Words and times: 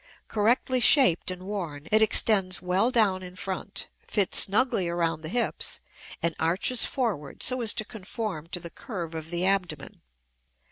Correctly 0.27 0.79
shaped 0.79 1.29
and 1.29 1.43
worn, 1.43 1.87
it 1.91 2.01
extends 2.01 2.59
well 2.59 2.89
down 2.89 3.21
in 3.21 3.35
front, 3.35 3.87
fits 4.07 4.39
snugly 4.39 4.89
around 4.89 5.21
the 5.21 5.29
hips, 5.29 5.79
and 6.23 6.33
arches 6.39 6.83
forward 6.85 7.43
so 7.43 7.61
as 7.61 7.71
to 7.75 7.85
conform 7.85 8.47
to 8.47 8.59
the 8.59 8.71
curve 8.71 9.13
of 9.13 9.29
the 9.29 9.45
abdomen. 9.45 10.01